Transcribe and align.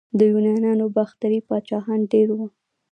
د 0.17 0.19
یونانو 0.31 0.85
باختري 0.95 1.39
پاچاهان 1.47 1.99
ډیر 2.13 2.27
وو 2.37 2.47